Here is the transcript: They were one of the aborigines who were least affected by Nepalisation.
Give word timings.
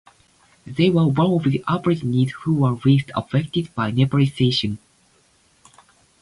They 0.65 0.89
were 0.89 1.05
one 1.05 1.29
of 1.31 1.43
the 1.43 1.63
aborigines 1.67 2.31
who 2.31 2.55
were 2.55 2.75
least 2.83 3.11
affected 3.15 3.69
by 3.75 3.91
Nepalisation. 3.91 4.79